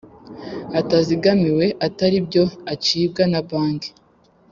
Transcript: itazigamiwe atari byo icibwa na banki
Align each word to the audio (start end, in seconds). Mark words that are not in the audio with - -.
itazigamiwe 0.81 1.65
atari 1.87 2.17
byo 2.27 2.43
icibwa 2.73 3.23
na 3.31 3.41
banki 3.49 3.89